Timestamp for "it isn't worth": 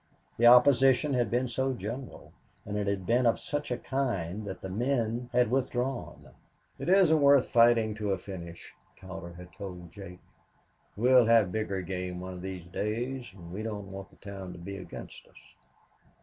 6.79-7.49